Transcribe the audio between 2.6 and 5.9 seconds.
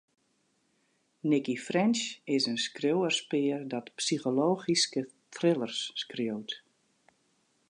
skriuwerspear dat psychologyske thrillers